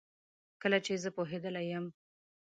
[0.61, 1.85] کله چي زه پوهیدلې یم